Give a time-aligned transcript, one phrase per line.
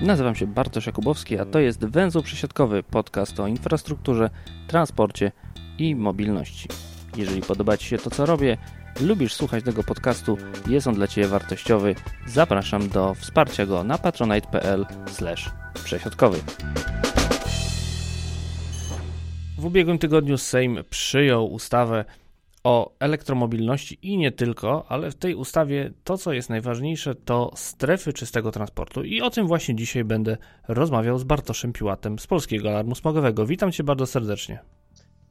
[0.00, 4.30] Nazywam się Bartosz Jakubowski, a to jest Węzeł Przesiadkowy, podcast o infrastrukturze,
[4.66, 5.32] transporcie
[5.78, 6.68] i mobilności.
[7.16, 8.58] Jeżeli podoba Ci się to, co robię,
[9.00, 10.38] lubisz słuchać tego podcastu,
[10.68, 11.94] jest on dla Ciebie wartościowy,
[12.26, 14.86] zapraszam do wsparcia go na patronite.pl
[15.84, 16.38] przesiadkowy.
[19.58, 22.04] W ubiegłym tygodniu Sejm przyjął ustawę
[22.64, 28.12] o elektromobilności i nie tylko, ale w tej ustawie to, co jest najważniejsze, to strefy
[28.12, 29.02] czystego transportu.
[29.02, 30.36] I o tym właśnie dzisiaj będę
[30.68, 33.46] rozmawiał z Bartoszem Piłatem z Polskiego Alarmu Smogowego.
[33.46, 34.58] Witam Cię bardzo serdecznie.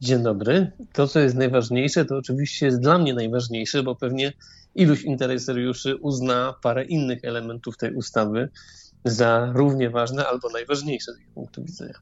[0.02, 0.72] Dzień dobry.
[0.94, 4.34] To, co jest najważniejsze, to oczywiście jest dla mnie najważniejsze, bo pewnie
[4.76, 8.50] iluś interesariuszy uzna parę innych elementów tej ustawy
[9.06, 11.94] za równie ważne albo najważniejsze z ich punktu widzenia.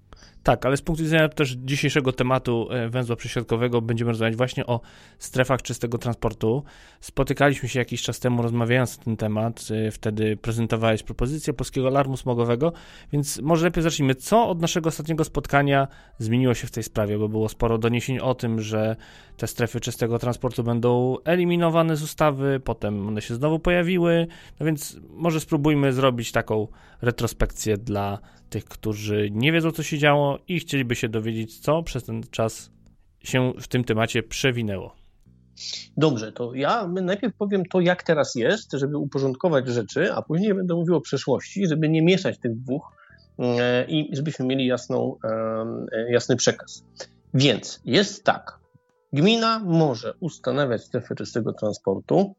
[0.47, 4.81] Tak, ale z punktu widzenia też dzisiejszego tematu e, węzła przysiadkowego będziemy rozmawiać właśnie o
[5.19, 6.63] strefach czystego transportu.
[7.01, 12.17] Spotykaliśmy się jakiś czas temu rozmawiając na ten temat, e, wtedy prezentowałeś propozycję Polskiego Alarmu
[12.17, 12.73] Smogowego,
[13.11, 14.15] więc może lepiej zacznijmy.
[14.15, 15.87] Co od naszego ostatniego spotkania
[16.19, 18.95] zmieniło się w tej sprawie, bo było sporo doniesień o tym, że
[19.37, 24.27] te strefy czystego transportu będą eliminowane z ustawy, potem one się znowu pojawiły,
[24.59, 26.67] no więc może spróbujmy zrobić taką
[27.01, 32.03] retrospekcję dla tych, którzy nie wiedzą, co się działo i chcieliby się dowiedzieć, co przez
[32.03, 32.71] ten czas
[33.23, 34.95] się w tym temacie przewinęło.
[35.97, 40.75] Dobrze, to ja najpierw powiem to, jak teraz jest, żeby uporządkować rzeczy, a później będę
[40.75, 42.91] mówił o przeszłości, żeby nie mieszać tych dwóch
[43.39, 45.15] e, i żebyśmy mieli jasną,
[45.91, 46.83] e, jasny przekaz.
[47.33, 48.59] Więc jest tak.
[49.13, 52.35] Gmina może ustanawiać strefy czystego transportu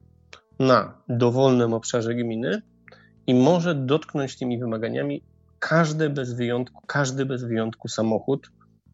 [0.59, 2.63] na dowolnym obszarze gminy
[3.27, 5.23] i może dotknąć tymi wymaganiami
[5.59, 8.51] każdy bez wyjątku, każdy bez wyjątku samochód,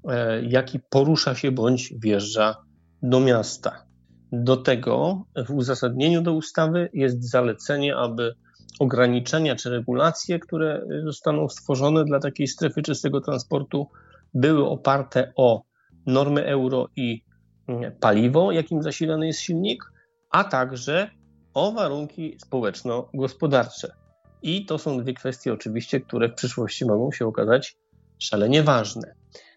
[0.09, 2.57] e, jaki porusza się bądź wjeżdża
[3.03, 3.87] do miasta.
[4.33, 8.35] Do tego w uzasadnieniu do ustawy jest zalecenie, aby
[8.81, 13.89] ograniczenia czy regulacje, które zostaną stworzone dla takiej strefy czystego transportu,
[14.35, 15.63] były oparte o
[16.07, 17.25] normy euro i
[17.69, 19.85] mm, paliwo, jakim zasilany jest silnik,
[20.31, 21.11] a także
[21.55, 24.04] o warunki społeczno-gospodarcze.
[24.45, 27.77] I to są dwie kwestie, oczywiście, które w przyszłości mogą się okazać
[28.19, 29.15] szalenie ważne.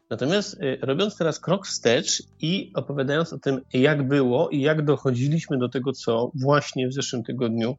[0.09, 5.57] Natomiast y, robiąc teraz krok wstecz i opowiadając o tym, jak było i jak dochodziliśmy
[5.57, 7.75] do tego, co właśnie w zeszłym tygodniu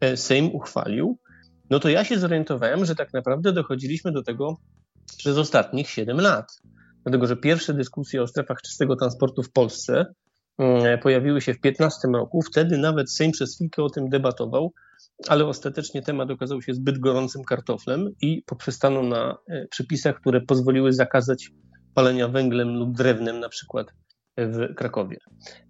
[0.00, 1.18] e, Sejm uchwalił,
[1.70, 4.56] no to ja się zorientowałem, że tak naprawdę dochodziliśmy do tego
[5.18, 6.60] przez ostatnich 7 lat.
[7.02, 10.06] Dlatego, że pierwsze dyskusje o strefach czystego transportu w Polsce
[10.58, 12.42] mm, pojawiły się w 2015 roku.
[12.42, 14.72] Wtedy nawet Sejm przez chwilkę o tym debatował,
[15.28, 20.92] ale ostatecznie temat okazał się zbyt gorącym kartoflem i poprzestano na e, przepisach, które pozwoliły
[20.92, 21.50] zakazać
[21.94, 23.86] palenia węglem lub drewnem, na przykład
[24.36, 25.16] w Krakowie.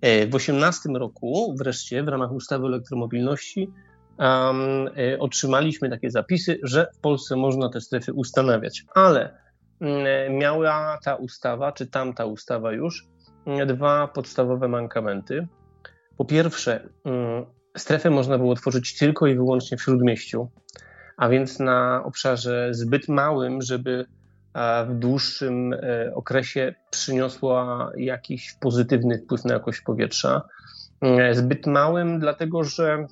[0.01, 3.73] E, w 2018 roku wreszcie w ramach ustawy o elektromobilności
[4.19, 9.39] um, otrzymaliśmy takie zapisy, że w Polsce można te strefy ustanawiać, ale
[9.81, 9.93] um,
[10.39, 13.07] miała ta ustawa, czy tamta ustawa już,
[13.67, 15.47] dwa podstawowe mankamenty.
[16.17, 16.89] Po pierwsze,
[17.79, 20.49] strefę można było tworzyć tylko i wyłącznie w śródmieściu,
[21.17, 24.07] a więc na obszarze zbyt małym, żeby
[24.89, 30.43] w dłuższym e, okresie przyniosła jakiś pozytywny wpływ na jakość powietrza.
[31.01, 33.07] E, zbyt małym, dlatego że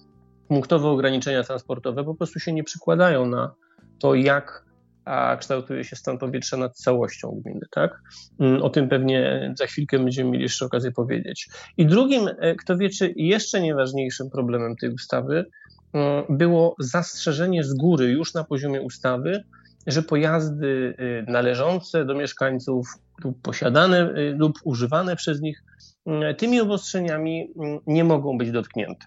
[0.48, 3.54] punktowe ograniczenia transportowe po prostu się nie przykładają na
[3.98, 4.65] to, jak
[5.06, 7.66] a kształtuje się stan powietrza nad całością gminy.
[7.70, 8.02] Tak?
[8.40, 11.48] Mm, o tym pewnie za chwilkę będziemy mieli jeszcze okazję powiedzieć.
[11.76, 15.44] I drugim, e, kto wie, czy jeszcze nieważniejszym problemem tej ustawy
[15.92, 19.44] mm, było zastrzeżenie z góry już na poziomie ustawy,
[19.86, 22.88] że pojazdy y, należące do mieszkańców
[23.24, 25.64] lub posiadane lub używane przez nich
[26.06, 27.48] mm, tymi obostrzeniami
[27.86, 29.06] nie mogą być dotknięte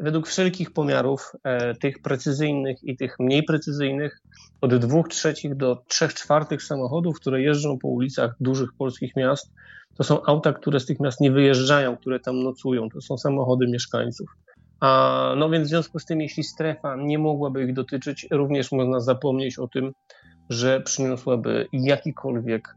[0.00, 4.20] według wszelkich pomiarów, e, tych precyzyjnych i tych mniej precyzyjnych,
[4.60, 9.52] od 2 trzecich do 3 czwartych samochodów, które jeżdżą po ulicach dużych polskich miast,
[9.96, 13.66] to są auta, które z tych miast nie wyjeżdżają, które tam nocują, to są samochody
[13.66, 14.28] mieszkańców.
[14.80, 19.00] A, no więc w związku z tym, jeśli strefa nie mogłaby ich dotyczyć, również można
[19.00, 19.92] zapomnieć o tym,
[20.50, 22.76] że przyniosłaby jakikolwiek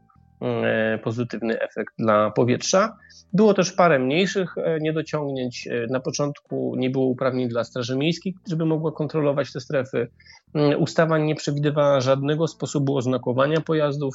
[1.02, 2.96] pozytywny efekt dla powietrza.
[3.32, 5.66] Było też parę mniejszych e, niedociągnięć.
[5.66, 10.08] E, na początku nie było uprawnień dla Straży Miejskiej, żeby mogła kontrolować te strefy.
[10.54, 14.14] Mm, ustawa nie przewidywała żadnego sposobu oznakowania pojazdów.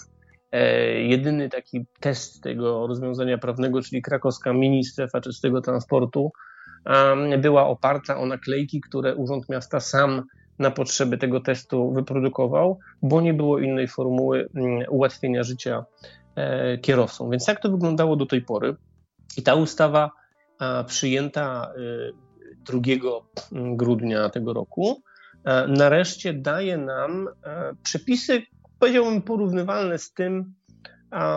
[1.08, 6.32] Jedyny taki test tego rozwiązania prawnego, czyli krakowska mini strefa czystego transportu,
[7.38, 10.24] była oparta o naklejki, które Urząd Miasta sam
[10.60, 15.86] na potrzeby tego testu wyprodukował, bo nie było innej formuły mm, ułatwienia życia
[16.36, 17.30] e, kierowcom.
[17.30, 18.76] Więc jak to wyglądało do tej pory?
[19.38, 20.12] I ta ustawa
[20.88, 21.72] przyjęta
[22.66, 22.82] 2 e,
[23.76, 25.02] grudnia tego roku
[25.68, 27.28] nareszcie daje nam
[27.84, 28.42] przepisy,
[28.80, 30.54] powiedziałbym, porównywalne z tym,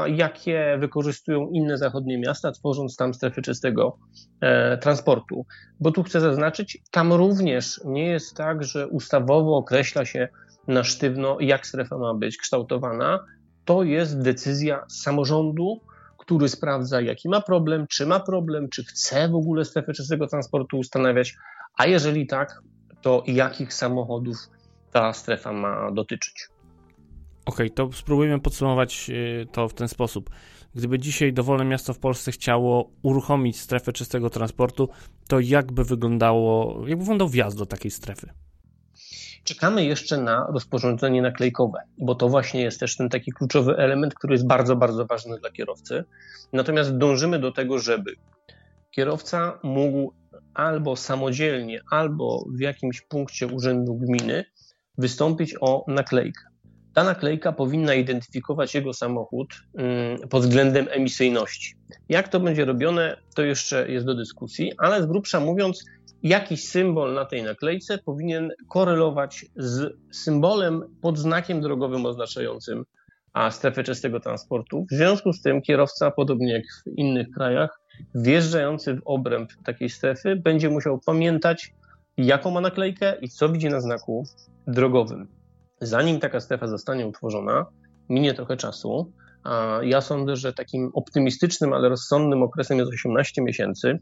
[0.06, 3.98] jakie wykorzystują inne zachodnie miasta, tworząc tam strefy czystego
[4.40, 5.46] e, transportu.
[5.80, 10.28] Bo tu chcę zaznaczyć, tam również nie jest tak, że ustawowo określa się
[10.68, 13.24] na sztywno, jak strefa ma być kształtowana.
[13.64, 15.80] To jest decyzja samorządu,
[16.18, 20.78] który sprawdza, jaki ma problem, czy ma problem, czy chce w ogóle strefę czystego transportu
[20.78, 21.34] ustanawiać,
[21.76, 22.62] a jeżeli tak,
[23.02, 24.36] to jakich samochodów
[24.92, 26.48] ta strefa ma dotyczyć.
[27.46, 30.30] Okej, okay, to spróbujmy podsumować y, to w ten sposób.
[30.74, 34.88] Gdyby dzisiaj dowolne miasto w Polsce chciało uruchomić strefę czystego transportu,
[35.28, 38.28] to jakby wyglądało, jak wyglądał wjazd do takiej strefy?
[39.44, 44.34] Czekamy jeszcze na rozporządzenie naklejkowe, bo to właśnie jest też ten taki kluczowy element, który
[44.34, 46.04] jest bardzo, bardzo ważny dla kierowcy.
[46.52, 48.14] Natomiast dążymy do tego, żeby
[48.90, 50.12] kierowca mógł
[50.54, 54.44] albo samodzielnie, albo w jakimś punkcie urzędu gminy
[54.98, 56.52] wystąpić o naklejkę
[56.94, 61.74] ta naklejka powinna identyfikować jego samochód mm, pod względem emisyjności.
[62.08, 65.84] Jak to będzie robione, to jeszcze jest do dyskusji, ale z grubsza mówiąc,
[66.22, 72.84] jakiś symbol na tej naklejce powinien korelować z symbolem pod znakiem drogowym oznaczającym
[73.50, 74.86] strefę czystego transportu.
[74.90, 77.80] W związku z tym kierowca, podobnie jak w innych krajach,
[78.14, 81.74] wjeżdżający w obręb takiej strefy będzie musiał pamiętać,
[82.16, 84.24] jaką ma naklejkę i co widzi na znaku
[84.66, 85.42] drogowym
[85.82, 87.66] zanim taka strefa zostanie utworzona,
[88.08, 89.12] minie trochę czasu.
[89.44, 93.98] A ja sądzę, że takim optymistycznym, ale rozsądnym okresem jest 18 miesięcy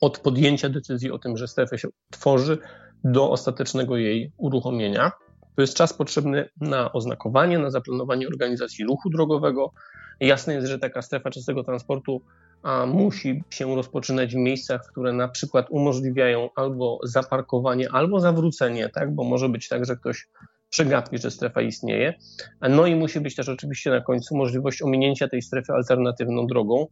[0.00, 2.58] od podjęcia decyzji o tym, że strefa się tworzy,
[3.04, 5.12] do ostatecznego jej uruchomienia.
[5.56, 9.72] To jest czas potrzebny na oznakowanie, na zaplanowanie organizacji ruchu drogowego.
[10.20, 12.22] Jasne jest, że taka strefa czystego transportu
[12.62, 19.14] a, musi się rozpoczynać w miejscach, które na przykład umożliwiają albo zaparkowanie, albo zawrócenie, tak?
[19.14, 20.28] bo może być tak, że ktoś
[20.70, 22.14] przegapi, że strefa istnieje.
[22.60, 26.86] No i musi być też oczywiście na końcu możliwość ominięcia tej strefy alternatywną drogą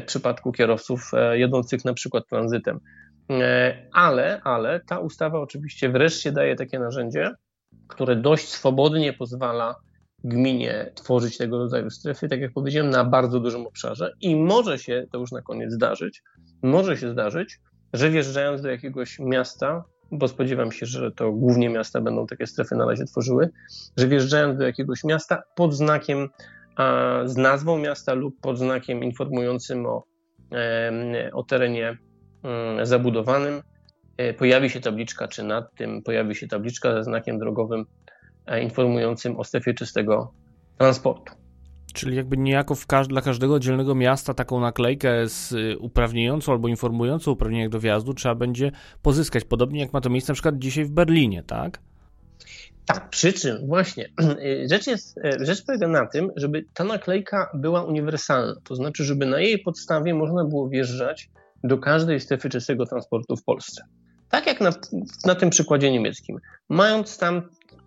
[0.00, 2.80] w przypadku kierowców e, jadących na przykład tranzytem.
[3.30, 7.32] E, ale, ale ta ustawa oczywiście wreszcie daje takie narzędzie,
[7.88, 9.74] które dość swobodnie pozwala
[10.24, 15.06] gminie tworzyć tego rodzaju strefy, tak jak powiedziałem, na bardzo dużym obszarze i może się,
[15.12, 16.22] to już na koniec zdarzyć,
[16.62, 17.58] może się zdarzyć,
[17.92, 22.76] że wjeżdżając do jakiegoś miasta, bo spodziewam się, że to głównie miasta będą takie strefy
[22.76, 23.50] na razie tworzyły,
[23.96, 26.28] że wjeżdżając do jakiegoś miasta pod znakiem,
[27.24, 30.04] z nazwą miasta lub pod znakiem informującym o,
[31.32, 31.98] o terenie
[32.78, 33.62] e, zabudowanym,
[34.16, 37.84] e, pojawi się tabliczka, czy nad tym pojawi się tabliczka ze znakiem drogowym
[38.46, 40.32] e, informującym o strefie czystego
[40.78, 41.32] transportu.
[41.94, 47.30] Czyli jakby niejako każ dla każdego dzielnego miasta taką naklejkę z y, uprawniającą albo informującą
[47.30, 50.90] uprawnienie do wjazdu trzeba będzie pozyskać, podobnie jak ma to miejsce na przykład dzisiaj w
[50.90, 51.80] Berlinie, tak?
[52.86, 54.08] Tak, przy czym właśnie
[54.70, 59.26] rzecz, jest, e, rzecz polega na tym, żeby ta naklejka była uniwersalna, to znaczy, żeby
[59.26, 61.30] na jej podstawie można było wjeżdżać
[61.64, 63.82] do każdej strefy czystego transportu w Polsce.
[64.28, 64.70] Tak jak na,
[65.24, 66.38] na tym przykładzie niemieckim.
[66.68, 67.42] Mając tam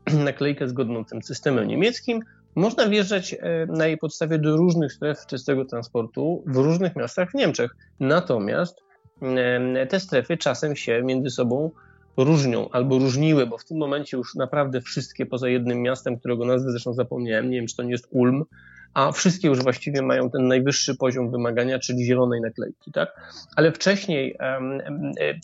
[0.26, 2.20] naklejkę zgodną tym systemem niemieckim,
[2.56, 7.34] można wjeżdżać e, na jej podstawie do różnych stref czystego transportu w różnych miastach w
[7.34, 7.76] Niemczech.
[8.00, 8.82] Natomiast
[9.90, 11.72] te strefy czasem się między sobą
[12.24, 16.72] różnią albo różniły, bo w tym momencie już naprawdę wszystkie poza jednym miastem, którego nazwę
[16.72, 18.46] zresztą zapomniałem, nie wiem czy to nie jest Ulm,
[18.94, 23.34] a wszystkie już właściwie mają ten najwyższy poziom wymagania, czyli zielonej naklejki, tak?
[23.56, 24.82] Ale wcześniej um,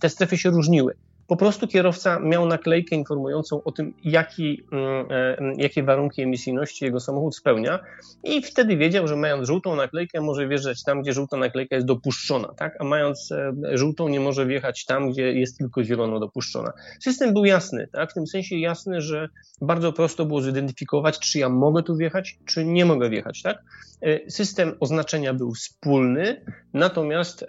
[0.01, 0.95] te strefy się różniły
[1.27, 6.99] po prostu kierowca miał naklejkę informującą o tym, jaki, mm, e, jakie warunki emisyjności jego
[6.99, 7.79] samochód spełnia
[8.23, 12.47] i wtedy wiedział, że mając żółtą naklejkę może wjeżdżać tam, gdzie żółta naklejka jest dopuszczona,
[12.47, 12.77] tak?
[12.79, 16.71] a mając e, żółtą nie może wjechać tam, gdzie jest tylko zielono dopuszczona.
[16.99, 18.11] System był jasny, tak?
[18.11, 19.29] w tym sensie jasny, że
[19.61, 23.41] bardzo prosto było zidentyfikować, czy ja mogę tu wjechać, czy nie mogę wjechać.
[23.41, 23.63] Tak?
[24.01, 27.45] E, system oznaczenia był wspólny, natomiast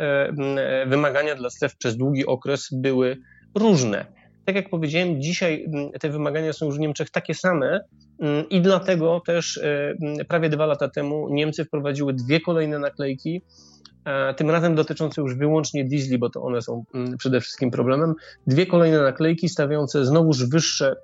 [0.87, 3.17] wymagania dla stref przez długi okres były
[3.57, 4.07] różne.
[4.45, 7.81] Tak jak powiedziałem, dzisiaj mm, te wymagania są już w Niemczech takie same
[8.21, 13.43] mm, i dlatego też e, mm, prawie dwa lata temu Niemcy wprowadziły dwie kolejne naklejki,
[14.37, 16.85] tym razem dotyczące już wyłącznie diesli, bo to one są
[17.19, 18.15] przede wszystkim problemem.
[18.47, 20.97] Dwie kolejne naklejki stawiające znowuż wyższe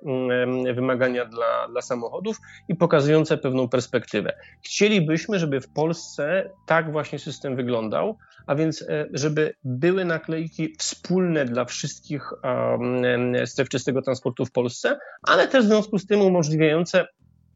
[0.75, 4.33] wymagania dla, dla samochodów i pokazujące pewną perspektywę.
[4.61, 8.17] Chcielibyśmy, żeby w Polsce tak właśnie system wyglądał,
[8.47, 12.29] a więc e, żeby były naklejki wspólne dla wszystkich
[13.45, 17.07] stref czystego transportu w Polsce, ale też w związku z tym umożliwiające,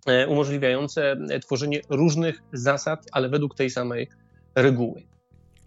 [0.08, 4.10] e, umożliwiające tworzenie różnych zasad, ale według tej samej
[4.56, 5.17] reguły.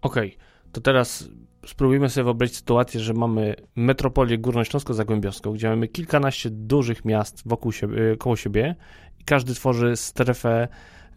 [0.01, 0.27] Okej.
[0.27, 0.71] Okay.
[0.71, 1.29] to teraz
[1.65, 8.17] spróbujmy sobie wyobrazić sytuację, że mamy metropolię górnośląsko-zagłębiowską, gdzie mamy kilkanaście dużych miast wokół siebie,
[8.17, 8.75] koło siebie
[9.19, 10.67] i każdy tworzy strefę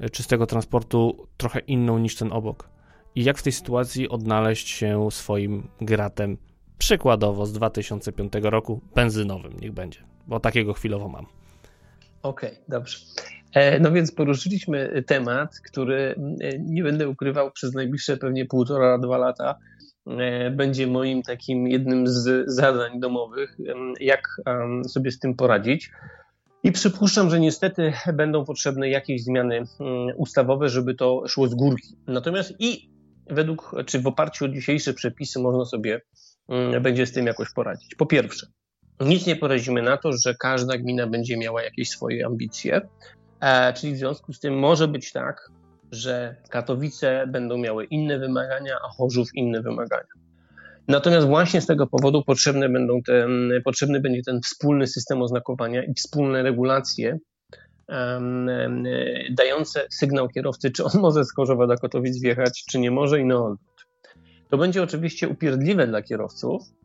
[0.00, 2.68] e, czystego transportu trochę inną niż ten obok.
[3.14, 6.36] I jak w tej sytuacji odnaleźć się swoim gratem,
[6.78, 11.26] przykładowo z 2005 roku, benzynowym, niech będzie, bo takiego chwilowo mam.
[12.22, 12.98] Okej, okay, dobrze.
[13.54, 19.18] E, no więc poruszyliśmy temat, który e, nie będę ukrywał przez najbliższe pewnie półtora, dwa
[19.18, 19.58] lata
[20.06, 23.56] E, będzie moim takim jednym z zadań domowych,
[24.00, 24.28] jak
[24.88, 25.90] sobie z tym poradzić.
[26.62, 31.96] I przypuszczam, że niestety będą potrzebne jakieś zmiany mm, ustawowe, żeby to szło z górki.
[32.06, 32.90] Natomiast i
[33.30, 36.00] według, czy w oparciu o dzisiejsze przepisy można sobie
[36.48, 37.94] mm, będzie z tym jakoś poradzić.
[37.94, 38.46] Po pierwsze,
[39.00, 42.80] nic nie poradzimy na to, że każda gmina będzie miała jakieś swoje ambicje,
[43.74, 45.50] czyli w związku z tym może być tak,
[45.92, 50.12] że Katowice będą miały inne wymagania, a Chorzów inne wymagania.
[50.88, 53.26] Natomiast właśnie z tego powodu potrzebne będą te,
[53.64, 57.18] potrzebny będzie ten wspólny system oznakowania i wspólne regulacje
[57.88, 58.48] um,
[59.30, 63.24] dające sygnał kierowcy, czy on może z Chorzowa do Katowic wjechać, czy nie może i
[63.24, 63.86] na odwrót.
[64.50, 66.83] To będzie oczywiście upierdliwe dla kierowców, e,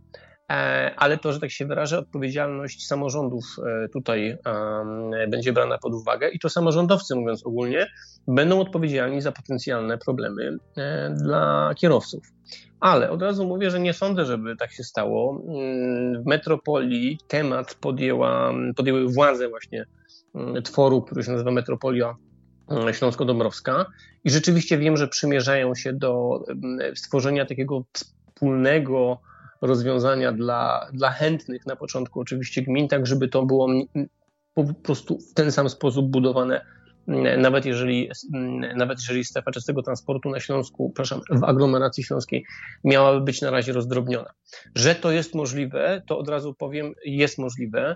[0.95, 4.37] ale to, że tak się wyrażę, odpowiedzialność samorządów e, tutaj
[5.27, 7.87] będzie brana pod uwagę i to samorządowcy, mówiąc ogólnie,
[8.27, 12.23] będą odpowiedzialni za potencjalne problemy e, dla kierowców.
[12.79, 15.43] Ale od razu mówię, że nie sądzę, żeby tak się stało.
[15.47, 19.85] Mm, w metropolii temat podjęła, podjęły władze właśnie
[20.35, 22.15] mm, tworu, który się nazywa Metropolia
[22.69, 23.85] mm, Śląsko-Dąbrowska
[24.23, 26.43] i rzeczywiście wiem, że przymierzają się do
[26.95, 29.21] stworzenia takiego wspólnego
[29.61, 33.69] rozwiązania dla, dla chętnych na początku oczywiście gmin, tak żeby to było
[34.53, 36.61] po prostu w ten sam sposób budowane
[37.37, 38.09] nawet jeżeli,
[38.75, 42.45] nawet jeżeli strefa czystego transportu na Śląsku, przepraszam, w aglomeracji śląskiej
[42.83, 44.29] miałaby być na razie rozdrobniona.
[44.75, 47.95] Że to jest możliwe, to od razu powiem, jest możliwe.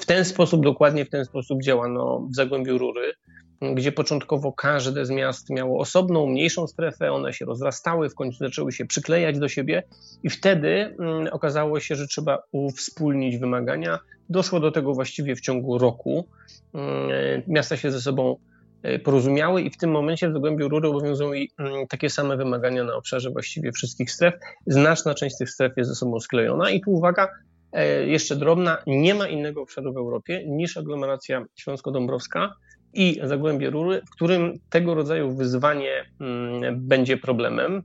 [0.00, 3.12] W ten sposób, dokładnie w ten sposób działano w Zagłębiu Rury,
[3.60, 8.72] gdzie początkowo każde z miast miało osobną, mniejszą strefę, one się rozrastały, w końcu zaczęły
[8.72, 9.82] się przyklejać do siebie
[10.22, 10.96] i wtedy
[11.32, 13.98] okazało się, że trzeba uwspólnić wymagania.
[14.28, 16.28] Doszło do tego właściwie w ciągu roku.
[16.74, 18.36] Mm, miasta się ze sobą
[18.82, 22.94] e, porozumiały i w tym momencie w Zagłębiu Rury obowiązują mm, takie same wymagania na
[22.94, 24.34] obszarze właściwie wszystkich stref.
[24.66, 27.28] Znaczna część tych stref jest ze sobą sklejona i tu uwaga,
[27.72, 32.52] e, jeszcze drobna, nie ma innego obszaru w Europie niż aglomeracja śląsko-dąbrowska
[32.96, 37.82] i Zagłębie Rury, w którym tego rodzaju wyzwanie mm, będzie problemem.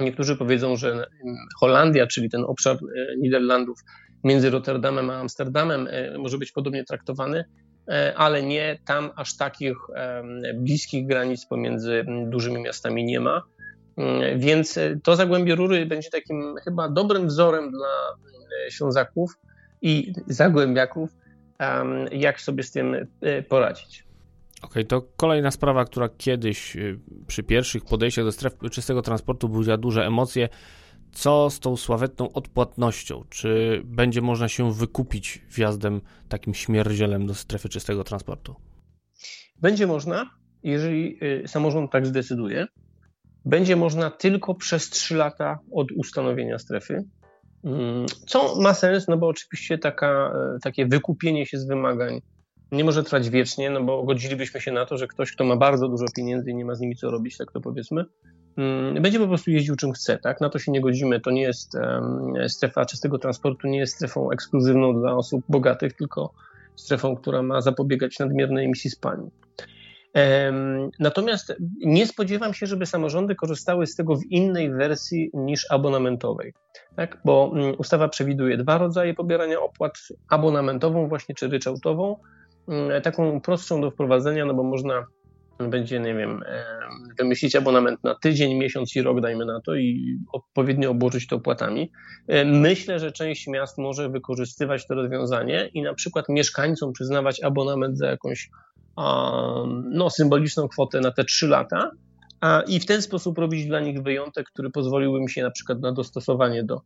[0.00, 1.06] Niektórzy powiedzą, że
[1.60, 3.78] Holandia, czyli ten obszar e, Niderlandów
[4.24, 5.88] między Rotterdamem a Amsterdamem
[6.18, 7.44] może być podobnie traktowany.
[7.88, 9.76] E, ale nie tam aż takich
[10.54, 13.42] bliskich granic pomiędzy dużymi miastami nie ma.
[13.96, 17.88] Mm, więc e, to Zagłębie Rury będzie takim chyba dobrym wzorem dla
[18.70, 19.30] Ślązaków
[19.82, 21.10] i Zagłębiaków,
[22.12, 24.09] jak sobie z tym e, poradzić.
[24.62, 26.76] Okej, okay, to kolejna sprawa, która kiedyś
[27.26, 30.48] przy pierwszych podejściach do stref czystego transportu budziła duże emocje
[31.12, 33.24] co z tą sławetną odpłatnością?
[33.30, 38.54] Czy będzie można się wykupić wjazdem takim śmierdzielem do strefy czystego transportu?
[39.60, 40.30] Będzie można,
[40.62, 42.66] jeżeli y, samorząd tak zdecyduje.
[43.44, 47.04] Będzie można tylko przez 3 lata od ustanowienia strefy.
[47.64, 52.20] Mm, co ma sens, no bo oczywiście taka, y, takie wykupienie się z wymagań
[52.72, 55.88] nie może trwać wiecznie, no bo godzilibyśmy się na to, że ktoś, kto ma bardzo
[55.88, 58.04] dużo pieniędzy i nie ma z nimi co robić, tak to powiedzmy,
[58.56, 60.40] mm, będzie po prostu jeździł czym chce, tak?
[60.40, 61.20] Na to się nie godzimy.
[61.20, 61.76] To nie jest
[62.48, 66.32] strefa czystego transportu, nie jest strefą ekskluzywną dla osób bogatych, tylko
[66.76, 69.30] strefą, która ma zapobiegać nadmiernej emisji spalin.
[70.98, 76.52] Natomiast nie spodziewam się, żeby samorządy korzystały z tego w innej wersji niż abonamentowej,
[76.96, 77.18] tak?
[77.24, 79.98] bo mm, ustawa przewiduje dwa rodzaje pobierania opłat:
[80.28, 82.16] abonamentową, właśnie czy ryczałtową,
[83.02, 85.06] taką prostszą do wprowadzenia, no bo można
[85.68, 86.44] będzie, nie wiem,
[87.18, 91.90] wymyślić abonament na tydzień, miesiąc i rok, dajmy na to, i odpowiednio obłożyć to opłatami.
[92.44, 98.06] Myślę, że część miast może wykorzystywać to rozwiązanie i na przykład mieszkańcom przyznawać abonament za
[98.06, 98.50] jakąś
[99.84, 101.90] no, symboliczną kwotę na te trzy lata,
[102.40, 105.80] a, i w ten sposób robić dla nich wyjątek, który pozwoliłby mi się na przykład
[105.80, 106.80] na dostosowanie do,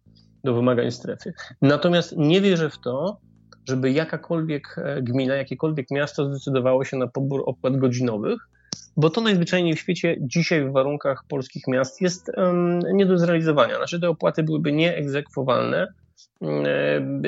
[0.45, 1.33] do wymagań strefy.
[1.63, 3.21] Natomiast nie wierzę w to,
[3.69, 8.39] żeby jakakolwiek e, gmina, jakiekolwiek miasto zdecydowało się na pobór opłat godzinowych,
[8.97, 13.77] bo to najzwyczajniej w świecie dzisiaj w warunkach polskich miast jest um, nie do zrealizowania.
[13.77, 15.87] Znaczy te opłaty byłyby nieegzekwowalne,
[16.41, 16.63] um,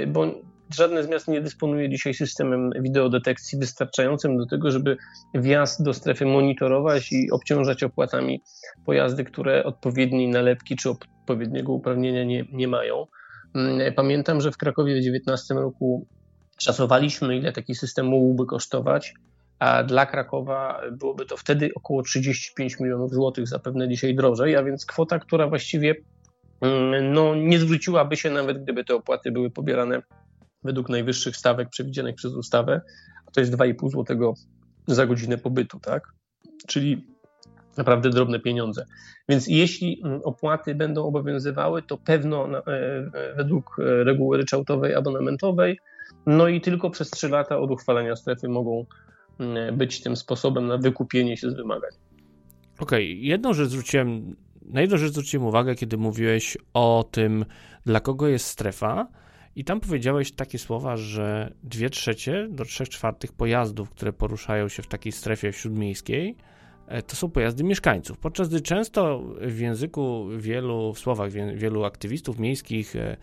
[0.06, 0.26] bo
[0.74, 4.96] żadne z miast nie dysponuje dzisiaj systemem wideodetekcji wystarczającym do tego, żeby
[5.34, 8.42] wjazd do strefy monitorować i obciążać opłatami
[8.86, 13.06] pojazdy, które odpowiedniej nalepki czy odpowiedniego uprawnienia nie, nie mają.
[13.54, 16.06] Mm, pamiętam, że w Krakowie w 2019 roku
[16.60, 19.14] szacowaliśmy, ile taki system mógłby kosztować,
[19.58, 24.86] a dla Krakowa byłoby to wtedy około 35 milionów złotych, zapewne dzisiaj drożej, a więc
[24.86, 25.94] kwota, która właściwie
[26.60, 30.02] mm, no, nie zwróciłaby się nawet, gdyby te opłaty były pobierane
[30.64, 32.80] według najwyższych stawek przewidzianych przez ustawę,
[33.26, 34.34] a to jest 2,5 zł
[34.86, 36.02] za godzinę pobytu, tak?
[36.66, 37.06] Czyli
[37.76, 38.84] naprawdę drobne pieniądze.
[39.28, 42.62] Więc jeśli mm, opłaty będą obowiązywały, to pewno e,
[43.36, 45.78] według e, reguły ryczałtowej abonamentowej,
[46.26, 48.86] no i tylko przez 3 lata od uchwalenia strefy mogą
[49.38, 51.90] mm, być tym sposobem na wykupienie się z wymagań.
[52.78, 53.26] Okej, okay.
[53.26, 57.44] jedną rzecz zwróciłem, na jedną rzecz zwróciłem uwagę, kiedy mówiłeś o tym,
[57.86, 59.08] dla kogo jest strefa,
[59.56, 64.82] i tam powiedziałeś takie słowa, że 2 trzecie do 3 czwartych pojazdów, które poruszają się
[64.82, 66.36] w takiej strefie śródmiejskiej,
[66.86, 68.18] E, to są pojazdy mieszkańców.
[68.18, 73.16] Podczas gdy często w języku wielu, w słowach wielu aktywistów miejskich, e,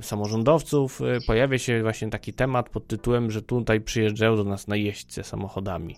[0.00, 5.96] samorządowców pojawia się właśnie taki temat pod tytułem, że tutaj przyjeżdżają do nas najeźdźcy samochodami.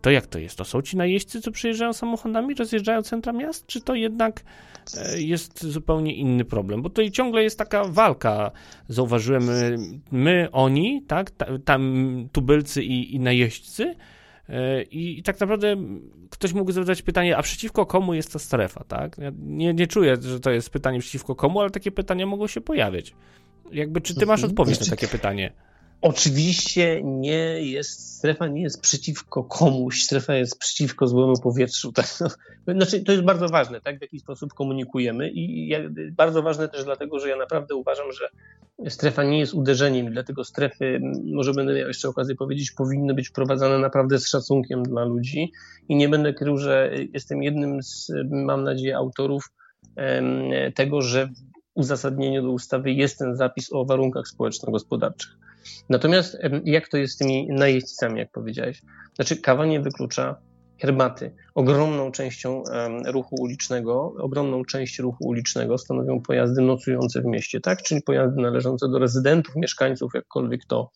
[0.00, 0.58] To jak to jest?
[0.58, 4.42] To są ci najeźdźcy, co przyjeżdżają samochodami, rozjeżdżają centra miast, czy to jednak
[5.16, 6.82] jest zupełnie inny problem?
[6.82, 8.50] Bo tutaj ciągle jest taka walka,
[8.88, 9.48] zauważyłem,
[10.10, 11.30] my, oni, tak,
[11.64, 13.94] tam tubylcy i, i najeźdźcy,
[14.50, 15.76] E, I, tak naprawdę
[16.30, 19.18] ktoś mógł zadać pytanie, a przeciwko komu jest ta strefa, tak?
[19.18, 22.60] Ja nie, nie czuję, że to jest pytanie przeciwko komu, ale takie pytania mogą się
[22.60, 23.14] pojawiać.
[23.72, 24.50] Jakby, czy ty masz mhm.
[24.50, 25.52] odpowiedź na takie pytanie?
[26.02, 31.92] Oczywiście nie jest, strefa nie jest przeciwko komuś, strefa jest przeciwko złemu powietrzu.
[32.66, 32.76] Tak?
[32.76, 35.72] Znaczy, to jest bardzo ważne, tak, w jaki sposób komunikujemy i
[36.12, 38.28] bardzo ważne też dlatego, że ja naprawdę uważam, że
[38.90, 41.00] strefa nie jest uderzeniem, dlatego strefy,
[41.34, 45.52] może będę miał jeszcze okazję powiedzieć, powinny być wprowadzane naprawdę z szacunkiem dla ludzi
[45.88, 49.52] i nie będę krył, że jestem jednym z, mam nadzieję, autorów
[50.74, 51.30] tego, że w
[51.74, 55.49] uzasadnieniu do ustawy jest ten zapis o warunkach społeczno-gospodarczych.
[55.88, 58.82] Natomiast jak to jest z tymi najeźdźcami, jak powiedziałeś?
[59.14, 60.36] Znaczy, kawa nie wyklucza
[60.80, 61.34] herbaty.
[61.54, 62.62] Ogromną częścią
[63.06, 67.82] ruchu ulicznego, ogromną część ruchu ulicznego stanowią pojazdy nocujące w mieście, tak?
[67.82, 70.90] Czyli pojazdy należące do rezydentów, mieszkańców, jakkolwiek to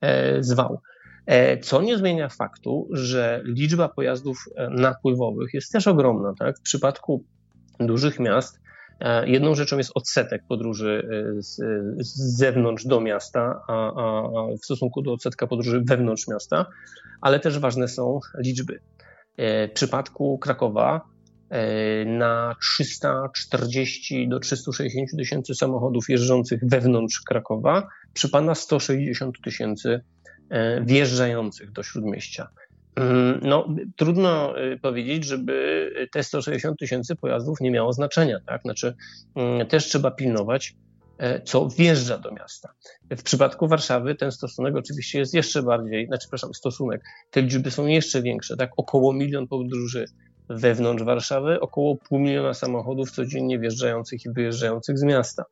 [0.00, 0.80] e, zwał.
[1.26, 6.34] E, co nie zmienia faktu, że liczba pojazdów e, napływowych jest też ogromna.
[6.38, 6.58] Tak?
[6.58, 7.24] W przypadku
[7.80, 8.60] dużych miast
[9.26, 11.56] jedną rzeczą jest odsetek podróży e, z,
[12.06, 14.22] z zewnątrz do miasta, a, a,
[14.62, 16.66] w stosunku do odsetka podróży wewnątrz miasta,
[17.20, 18.80] ale też ważne są liczby.
[19.36, 21.00] E, w przypadku Krakowa
[22.06, 30.00] na 340 do 360 tysięcy samochodów jeżdżących wewnątrz Krakowa przypada 160 tysięcy
[30.82, 32.48] wjeżdżających do śródmieścia.
[32.96, 38.38] Mm, no, trudno y, powiedzieć, żeby te 160 tysięcy pojazdów nie miało znaczenia.
[38.46, 38.62] Tak?
[38.62, 38.94] Znaczy,
[39.34, 40.74] mm, też trzeba pilnować,
[41.18, 42.68] e, co wjeżdża do miasta.
[43.10, 47.86] W przypadku Warszawy ten stosunek oczywiście jest jeszcze bardziej, znaczy, przepraszam, stosunek, te liczby są
[47.86, 48.70] jeszcze większe, tak?
[48.76, 50.04] Około milion podróży
[50.48, 55.44] wewnątrz Warszawy, około pół miliona samochodów codziennie wjeżdżających i wyjeżdżających z miasta.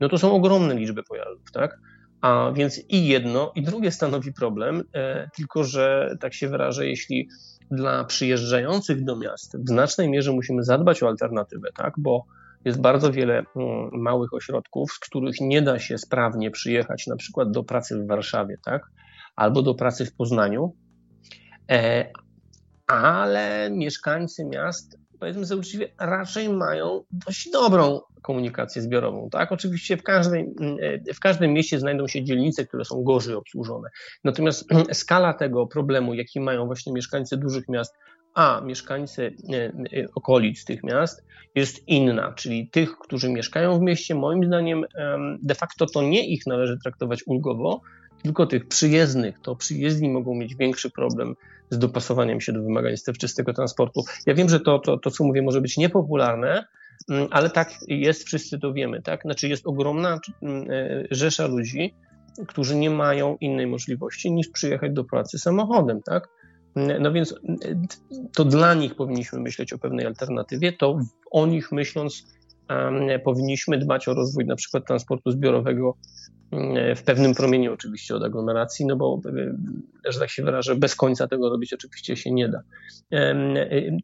[0.00, 1.78] No to są ogromne liczby pojazdów, tak?
[2.22, 7.28] A więc i jedno, i drugie stanowi problem, e, tylko że tak się wyrażę, jeśli
[7.70, 11.94] dla przyjeżdżających do miast w znacznej mierze musimy zadbać o alternatywę, tak?
[11.98, 12.24] bo
[12.64, 13.46] jest bardzo wiele mm,
[13.92, 18.56] małych ośrodków, z których nie da się sprawnie przyjechać na przykład do pracy w Warszawie,
[18.64, 18.82] tak?
[19.36, 20.76] albo do pracy w Poznaniu,
[21.70, 22.10] e,
[22.86, 29.30] ale mieszkańcy miast powiedzmy sobie uczciwie, raczej mają dość dobrą komunikację zbiorową.
[29.30, 29.52] Tak?
[29.52, 30.54] Oczywiście w, każdej,
[31.14, 33.88] w każdym mieście znajdą się dzielnice, które są gorzej obsłużone.
[34.24, 37.94] Natomiast skala tego problemu, jaki mają właśnie mieszkańcy dużych miast,
[38.34, 39.72] a mieszkańcy e, e,
[40.14, 44.84] okolic tych miast jest inna, czyli tych, którzy mieszkają w mieście, moim zdaniem
[45.42, 47.80] de facto to nie ich należy traktować ulgowo,
[48.22, 51.34] tylko tych przyjezdnych, to przyjezdni mogą mieć większy problem
[51.72, 54.04] z dopasowaniem się do wymagań stref czystego transportu.
[54.26, 56.64] Ja wiem, że to, to, to, co mówię, może być niepopularne,
[57.10, 59.22] mm, ale tak jest, wszyscy to wiemy, tak?
[59.22, 61.94] Znaczy jest ogromna mm, e, rzesza ludzi,
[62.48, 66.28] którzy nie mają innej możliwości niż przyjechać do pracy samochodem, tak?
[67.00, 67.34] No więc
[68.36, 70.98] to dla nich powinniśmy myśleć o pewnej alternatywie, to
[71.30, 72.26] o nich myśląc
[73.24, 75.96] powinniśmy dbać o rozwój na przykład transportu zbiorowego
[76.96, 79.20] w pewnym promieniu oczywiście od aglomeracji, no bo,
[80.08, 82.62] że tak się wyrażę, bez końca tego robić oczywiście się nie da.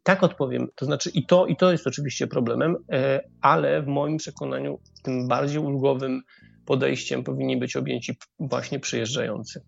[0.03, 4.17] Tak odpowiem, to znaczy i to, i to jest oczywiście problemem, e, ale w moim
[4.17, 6.21] przekonaniu tym bardziej ulgowym
[6.65, 9.61] podejściem powinni być objęci właśnie przyjeżdżający.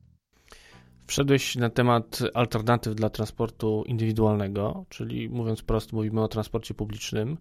[1.07, 7.37] Wszedłeś na temat alternatyw dla transportu indywidualnego, czyli mówiąc prosto, mówimy o transporcie publicznym.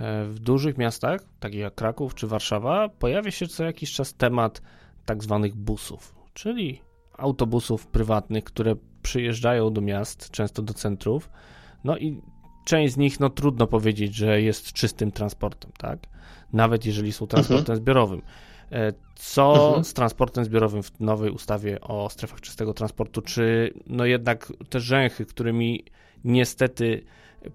[0.00, 4.62] E, w dużych miastach, takich jak Kraków czy Warszawa, pojawia się co jakiś czas temat
[5.04, 6.80] tak zwanych busów, czyli
[7.18, 11.30] autobusów prywatnych, które przyjeżdżają do miast, często do centrów.
[11.84, 12.20] No i
[12.64, 15.98] część z nich, no trudno powiedzieć, że jest czystym transportem, tak?
[16.52, 17.78] Nawet jeżeli są transportem mhm.
[17.78, 18.22] zbiorowym.
[18.72, 19.84] E, co mhm.
[19.84, 23.22] z transportem zbiorowym w nowej ustawie o strefach czystego transportu?
[23.22, 25.84] Czy no jednak te rzęchy, którymi
[26.24, 27.04] niestety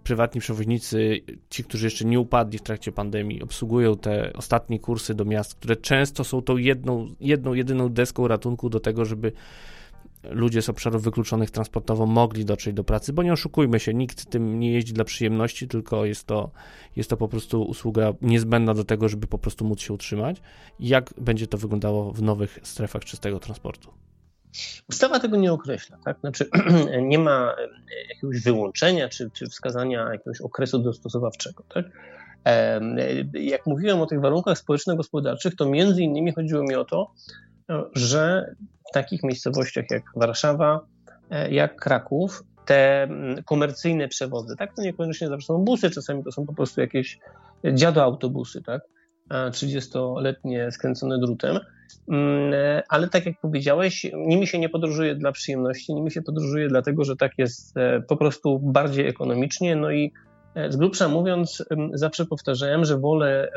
[0.03, 5.25] prywatni przewoźnicy, ci, którzy jeszcze nie upadli w trakcie pandemii, obsługują te ostatnie kursy do
[5.25, 9.31] miast, które często są tą jedną, jedną jedyną deską ratunku do tego, żeby
[10.29, 14.59] ludzie z obszarów wykluczonych transportowo mogli dotrzeć do pracy, bo nie oszukujmy się, nikt tym
[14.59, 16.51] nie jeździ dla przyjemności, tylko jest to,
[16.95, 20.41] jest to po prostu usługa niezbędna do tego, żeby po prostu móc się utrzymać.
[20.79, 23.91] Jak będzie to wyglądało w nowych strefach czystego transportu?
[24.89, 26.19] Ustawa tego nie określa, tak?
[26.19, 26.49] Znaczy
[27.01, 27.55] nie ma
[28.09, 31.85] jakiegoś wyłączenia czy, czy wskazania jakiegoś okresu dostosowawczego, tak?
[33.33, 37.11] Jak mówiłem o tych warunkach społeczno-gospodarczych, to między innymi chodziło mi o to,
[37.93, 38.55] że
[38.89, 40.79] w takich miejscowościach jak Warszawa,
[41.29, 43.07] e, jak Kraków, te
[43.45, 47.19] komercyjne przewozy, tak, to niekoniecznie zawsze są busy, czasami to są po prostu jakieś
[47.73, 48.81] dziado autobusy, tak,
[49.29, 51.61] 30-letnie skręcone drutem, e,
[52.89, 57.15] ale tak jak powiedziałeś, nimi się nie podróżuje dla przyjemności, nimi się podróżuje dlatego, że
[57.15, 60.11] tak jest e, po prostu bardziej ekonomicznie, no i
[60.69, 63.51] z grubsza mówiąc, zawsze powtarzałem, że wolę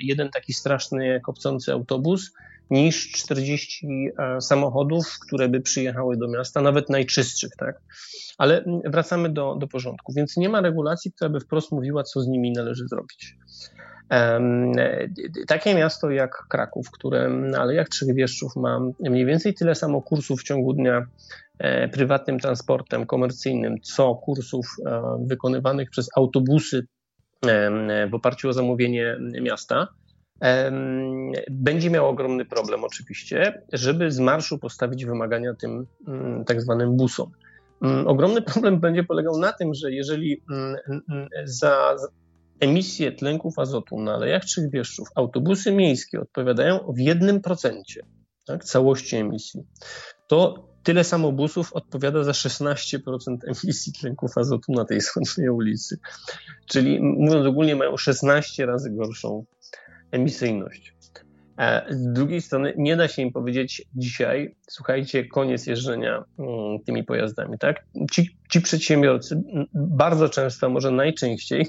[0.00, 2.32] jeden taki straszny kopcący autobus
[2.70, 3.86] niż 40
[4.18, 7.80] e, samochodów, które by przyjechały do miasta, nawet najczystszych, tak?
[8.38, 12.28] Ale wracamy do, do porządku, więc nie ma regulacji, która by wprost mówiła, co z
[12.28, 13.36] nimi należy zrobić.
[15.46, 20.40] Takie miasto jak Kraków, które na Alejach Trzech Wieszczów ma mniej więcej tyle samo kursów
[20.40, 21.06] w ciągu dnia
[21.58, 26.86] e, prywatnym transportem komercyjnym, co kursów e, wykonywanych przez autobusy
[28.10, 29.88] w oparciu o zamówienie miasta,
[31.50, 37.30] będzie miał ogromny problem oczywiście, żeby z marszu postawić wymagania tym mm, tak zwanym busom.
[37.82, 40.76] Mm, ogromny problem będzie polegał na tym, że jeżeli mm,
[41.44, 41.96] za
[42.60, 48.02] emisję tlenków azotu na Alejach Trzech Bieszczów autobusy miejskie odpowiadają w jednym procencie
[48.46, 49.60] tak, całości emisji,
[50.26, 55.98] to tyle samo busów odpowiada za 16% emisji tlenków azotu na tej samej ulicy.
[56.66, 59.44] Czyli mówiąc ogólnie mają 16 razy gorszą
[60.10, 60.94] emisyjność.
[61.58, 67.04] E, z drugiej strony nie da się im powiedzieć dzisiaj, słuchajcie, koniec jeżdżenia mm, tymi
[67.04, 67.58] pojazdami.
[67.58, 67.84] Tak?
[68.12, 69.42] Ci, ci przedsiębiorcy
[69.74, 71.66] bardzo często, może najczęściej,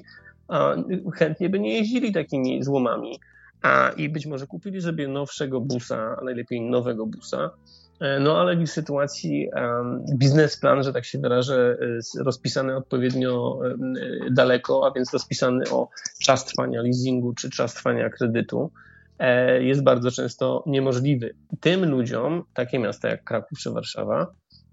[1.13, 3.19] chętnie by nie jeździli takimi złomami,
[3.61, 7.49] a i być może kupili sobie nowszego busa, a najlepiej nowego busa,
[7.99, 9.49] e, no ale w ich sytuacji
[10.17, 11.77] biznesplan, że tak się wyrażę,
[12.19, 13.59] rozpisany odpowiednio
[14.31, 15.89] daleko, a więc rozpisany o
[16.21, 18.71] czas trwania leasingu czy czas trwania kredytu,
[19.19, 21.35] e, jest bardzo często niemożliwy.
[21.59, 24.27] Tym ludziom, takie miasta jak Kraków czy Warszawa,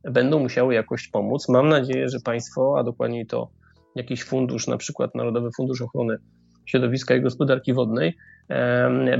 [0.04, 1.48] będą musiały jakoś pomóc.
[1.48, 3.48] Mam nadzieję, że państwo, a dokładniej to
[3.98, 6.16] jakiś fundusz, na przykład Narodowy Fundusz Ochrony
[6.66, 8.16] Środowiska i Gospodarki Wodnej,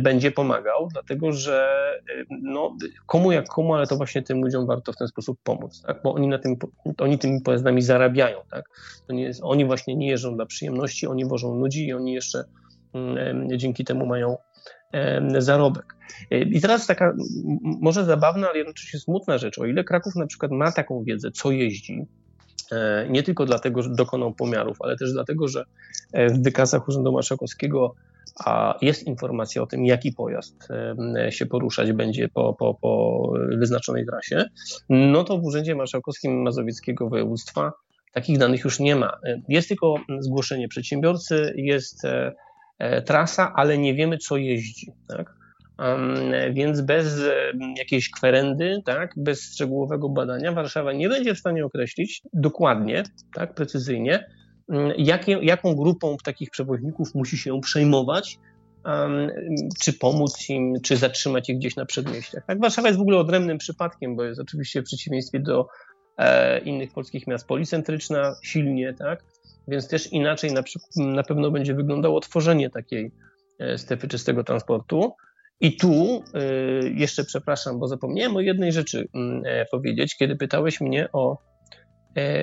[0.03, 1.69] będzie pomagał, dlatego że
[2.43, 6.01] no, komu jak komu, ale to właśnie tym ludziom warto w ten sposób pomóc, tak?
[6.05, 6.57] bo oni, na tym,
[6.99, 8.39] oni tymi pojazdami zarabiają.
[8.51, 8.65] Tak?
[9.09, 12.45] Jest, oni właśnie nie jeżdżą dla przyjemności, oni wożą ludzi i oni jeszcze
[13.57, 14.37] dzięki temu mają
[15.39, 15.97] zarobek.
[16.31, 17.15] I teraz taka
[17.63, 19.59] może zabawna, ale jednocześnie smutna rzecz.
[19.59, 22.07] O ile Kraków na przykład ma taką wiedzę, co jeździ,
[23.09, 25.65] nie tylko dlatego, że dokonał pomiarów, ale też dlatego, że
[26.13, 27.95] e, w wykazach Urzędu Marszałkowskiego
[28.83, 30.69] jest informacja o tym, jaki pojazd
[31.31, 34.45] się poruszać będzie po, po, po wyznaczonej trasie,
[34.89, 37.73] no to w Urzędzie Marszałkowskim Mazowieckiego Województwa
[38.13, 39.19] takich danych już nie ma.
[39.49, 42.33] Jest tylko zgłoszenie przedsiębiorcy, jest e,
[42.79, 44.93] e, trasa, ale nie wiemy, co jeździ.
[45.09, 45.38] Tak?
[46.53, 47.21] Więc bez
[47.77, 53.03] jakiejś kwerendy, tak, bez szczegółowego badania, Warszawa nie będzie w stanie określić dokładnie,
[53.35, 54.27] tak, precyzyjnie,
[54.97, 58.39] jakie, jaką grupą takich przewoźników musi się przejmować,
[59.81, 62.47] czy pomóc im, czy zatrzymać ich gdzieś na przedmieściach.
[62.47, 65.67] Tak, Warszawa jest w ogóle odrębnym przypadkiem, bo jest oczywiście w przeciwieństwie do
[66.17, 69.25] e, innych polskich miast policentryczna silnie, tak,
[69.69, 70.63] więc też inaczej na,
[70.97, 73.13] na pewno będzie wyglądało tworzenie takiej
[73.59, 75.13] e, strefy czystego transportu.
[75.61, 76.43] I tu e,
[76.89, 81.39] jeszcze przepraszam, bo zapomniałem o jednej rzeczy mm, e, powiedzieć, kiedy pytałeś mnie o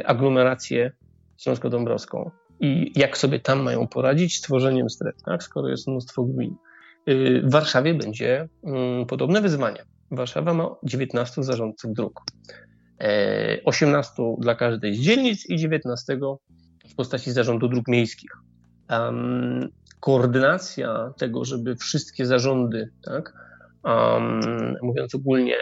[0.05, 0.91] aglomerację
[1.37, 5.43] Śląsko-Dąbrowską i jak sobie tam mają poradzić z tworzeniem stref, tak?
[5.43, 6.55] skoro jest mnóstwo gmin.
[7.43, 9.85] w Warszawie będzie mm, podobne wyzwanie.
[10.11, 12.21] Warszawa ma 19 zarządców dróg.
[13.65, 16.19] 18 dla każdej z dzielnic i 19
[16.89, 18.31] w postaci zarządu dróg miejskich.
[20.05, 23.33] Koordynacja tego, żeby wszystkie zarządy, tak,
[23.83, 25.57] um, mówiąc ogólnie,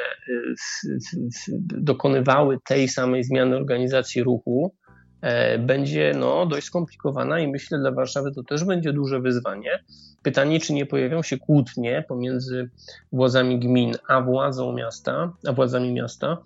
[1.59, 4.75] dokonywały tej samej zmiany organizacji ruchu,
[5.21, 9.83] e, będzie no, dość skomplikowana i myślę dla Warszawy to też będzie duże wyzwanie.
[10.23, 12.69] Pytanie, czy nie pojawią się kłótnie pomiędzy
[13.11, 16.37] władzami gmin a władzą miasta, a władzami miasta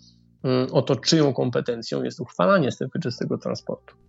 [0.43, 4.06] mm, o to, czyją kompetencją jest uchwalanie strefy czystego transportu.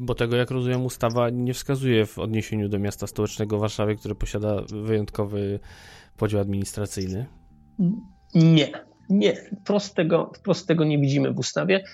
[0.00, 4.62] Bo tego, jak rozumiem, ustawa nie wskazuje w odniesieniu do miasta stołecznego Warszawy, które posiada
[4.82, 5.60] wyjątkowy
[6.16, 7.26] podział administracyjny?
[8.34, 8.72] Nie,
[9.10, 9.36] nie.
[9.60, 11.84] Wprost tego, wprost tego nie widzimy w ustawie.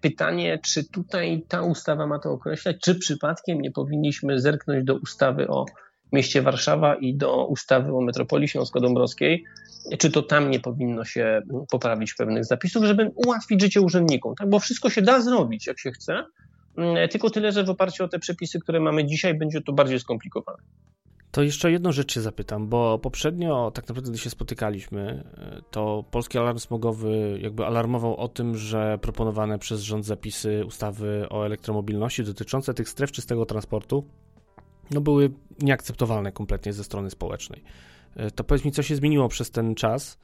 [0.00, 5.48] Pytanie, czy tutaj ta ustawa ma to określać, czy przypadkiem nie powinniśmy zerknąć do ustawy
[5.48, 5.64] o
[6.12, 9.44] mieście Warszawa i do ustawy o metropolii śląsko-dąbrowskiej,
[9.98, 14.50] czy to tam nie powinno się poprawić pewnych zapisów, żeby ułatwić życie urzędnikom, tak?
[14.50, 16.24] bo wszystko się da zrobić, jak się chce,
[17.10, 20.58] tylko tyle, że w oparciu o te przepisy, które mamy dzisiaj, będzie to bardziej skomplikowane.
[21.30, 25.24] To jeszcze jedną rzecz się zapytam, bo poprzednio, tak naprawdę, gdy się spotykaliśmy,
[25.70, 31.46] to Polski Alarm Smogowy jakby alarmował o tym, że proponowane przez rząd zapisy ustawy o
[31.46, 34.04] elektromobilności dotyczące tych stref czystego transportu
[34.90, 35.30] no były
[35.62, 37.62] nieakceptowalne kompletnie ze strony społecznej.
[38.34, 40.18] To powiedz mi, co się zmieniło przez ten czas,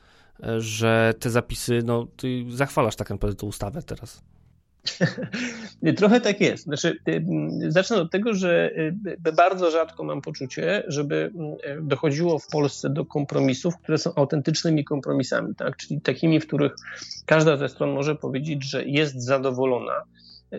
[0.58, 4.22] że te zapisy, no ty zachwalasz tak naprawdę tę ustawę teraz.
[5.96, 6.64] Trochę tak jest.
[6.64, 8.70] Znaczy, y, zacznę od tego, że
[9.26, 11.32] y, bardzo rzadko mam poczucie, żeby
[11.78, 15.76] y, dochodziło w Polsce do kompromisów, które są autentycznymi kompromisami, tak?
[15.76, 16.72] czyli takimi, w których
[17.26, 20.02] każda ze stron może powiedzieć, że jest zadowolona.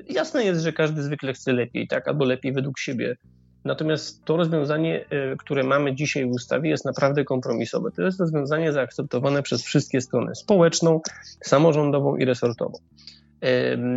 [0.10, 2.08] Jasne jest, że każdy zwykle chce lepiej, tak?
[2.08, 3.18] albo lepiej według siebie.
[3.66, 5.06] Natomiast to rozwiązanie,
[5.38, 7.92] które mamy dzisiaj w ustawie, jest naprawdę kompromisowe.
[7.92, 11.02] To jest rozwiązanie zaakceptowane przez wszystkie strony społeczną,
[11.42, 12.78] samorządową i resortową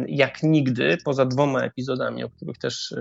[0.09, 2.95] jak nigdy, poza dwoma epizodami, o których też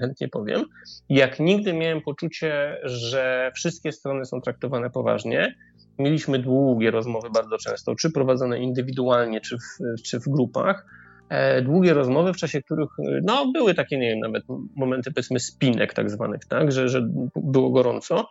[0.00, 0.64] chętnie powiem,
[1.08, 5.54] jak nigdy miałem poczucie, że wszystkie strony są traktowane poważnie.
[5.98, 10.86] Mieliśmy długie rozmowy bardzo często, czy prowadzone indywidualnie, czy w, czy w grupach.
[11.28, 12.90] E, długie rozmowy, w czasie których
[13.22, 14.44] no, były takie, nie wiem, nawet
[14.76, 18.28] momenty powiedzmy spinek tak zwanych, tak, że, że było gorąco,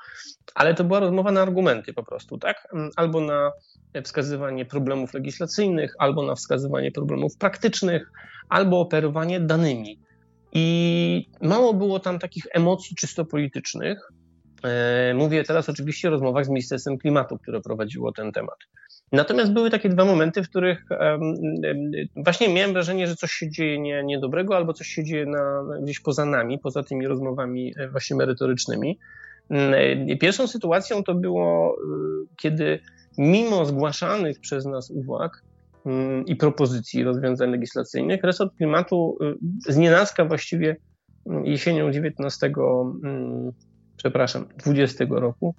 [0.55, 3.51] ale to była rozmowa na argumenty po prostu, tak, albo na
[4.03, 8.11] wskazywanie problemów legislacyjnych, albo na wskazywanie problemów praktycznych,
[8.49, 9.99] albo operowanie danymi.
[10.51, 14.11] I mało było tam takich emocji czysto politycznych.
[14.63, 18.57] E, mówię teraz oczywiście o rozmowach z Ministerstwem Klimatu, które prowadziło ten temat.
[19.11, 20.85] Natomiast były takie dwa momenty, w których
[22.15, 25.99] właśnie miałem wrażenie, że coś się dzieje nie, niedobrego, albo coś się dzieje na, gdzieś
[25.99, 28.99] poza nami, poza tymi rozmowami e, właśnie merytorycznymi.
[29.49, 29.73] Mm,
[30.09, 31.77] e, pierwszą sytuacją to było,
[32.37, 32.79] kiedy
[33.17, 35.43] mimo zgłaszanych przez nas uwag
[35.85, 39.17] mm, i propozycji rozwiązań legislacyjnych, resort klimatu
[39.67, 40.75] y, z nienacka właściwie
[41.25, 42.51] mm, jesienią 19,
[43.03, 43.51] mm,
[43.97, 45.55] przepraszam, 20 roku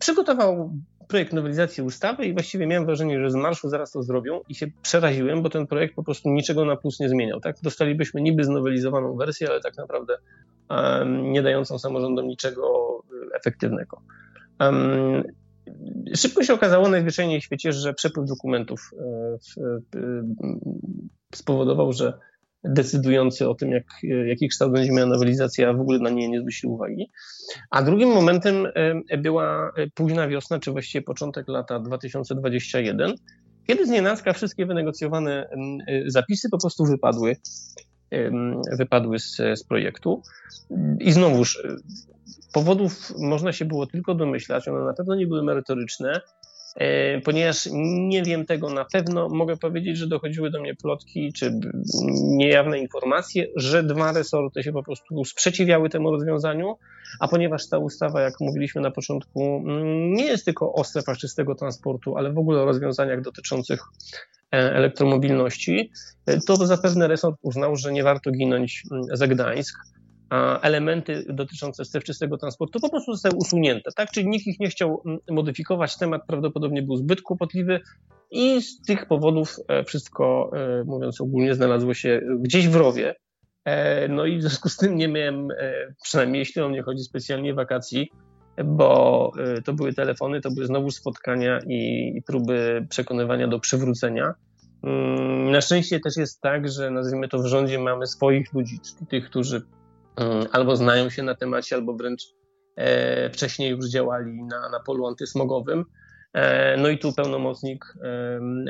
[0.00, 0.72] przygotował
[1.08, 4.66] projekt nowelizacji ustawy i właściwie miałem wrażenie, że z marszu zaraz to zrobią i się
[4.82, 7.40] przeraziłem, bo ten projekt po prostu niczego na plus nie zmieniał.
[7.40, 7.56] Tak?
[7.62, 10.16] Dostalibyśmy niby znowelizowaną wersję, ale tak naprawdę
[11.06, 14.02] nie dającą samorządom niczego y, efektywnego.
[16.16, 20.22] Szybko się okazało najzwyczajniej w świecie, że przepływ dokumentów e, e,
[21.34, 22.18] spowodował, że
[22.64, 23.84] decydujący o tym, jak,
[24.26, 27.10] jaki kształt będzie miała nowelizacja, w ogóle na nie nie zwrócił uwagi.
[27.70, 28.66] A drugim momentem
[29.10, 33.14] e, była późna wiosna, czy właściwie początek lata 2021,
[33.66, 35.48] kiedy z nienacka wszystkie wynegocjowane
[36.06, 37.36] zapisy po prostu wypadły,
[38.78, 40.22] wypadły z, z projektu.
[41.00, 41.62] I znowuż
[42.54, 46.20] Powodów można się było tylko domyślać, one na pewno nie były merytoryczne, e,
[47.24, 51.60] ponieważ nie wiem tego na pewno, mogę powiedzieć, że dochodziły do mnie plotki czy
[52.22, 56.76] niejawne informacje, że dwa resorty się po prostu sprzeciwiały temu rozwiązaniu,
[57.20, 61.54] a ponieważ ta ustawa, jak mówiliśmy na początku, mm, nie jest tylko o strefach czystego
[61.54, 63.80] transportu, ale w ogóle o rozwiązaniach dotyczących
[64.52, 65.90] e, elektromobilności,
[66.26, 69.78] e, to zapewne resort uznał, że nie warto ginąć mm, za Gdańsk
[70.62, 74.10] elementy dotyczące stref czystego transportu po prostu zostały usunięte, tak?
[74.10, 77.80] Czyli nikt ich nie chciał mm, modyfikować, temat prawdopodobnie był zbyt kłopotliwy
[78.30, 83.14] i z tych powodów e, wszystko, e, mówiąc ogólnie, znalazło się gdzieś w rowie.
[83.64, 85.48] E, no i w związku z tym nie miałem,
[86.02, 88.10] przynajmniej jeśli o mnie chodzi specjalnie, wakacji,
[88.64, 89.32] bo
[89.64, 94.34] to były telefony, to były znowu spotkania i próby przekonywania do przywrócenia.
[94.82, 99.06] Mm, na szczęście też jest tak, że nazwijmy to w rządzie mamy swoich ludzi, czyli
[99.06, 99.62] tych, którzy
[100.52, 102.22] albo znają się na temacie, albo wręcz
[103.32, 105.84] wcześniej już działali na, na polu antysmogowym.
[106.78, 107.84] No i tu pełnomocnik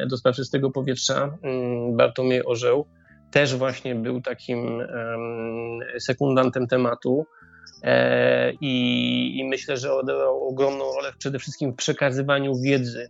[0.06, 2.86] do spraw czystego powietrza mm, Bartłomiej Orzeł
[3.34, 4.82] też właśnie był takim
[5.98, 7.26] sekundantem tematu
[7.82, 13.08] e, i, i myślę, że odegrał ogromną rolę przede wszystkim w przekazywaniu wiedzy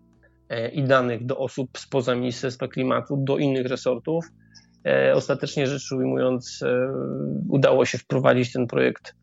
[0.48, 4.24] e, i danych do osób spoza Ministerstwa Klimatu, do innych resortów.
[4.86, 6.60] E, ostatecznie rzecz ujmując,
[7.48, 9.14] udało się wprowadzić ten projekt